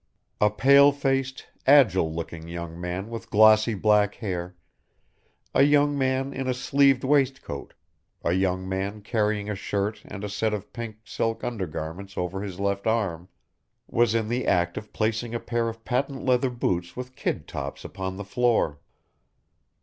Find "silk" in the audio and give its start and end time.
11.05-11.43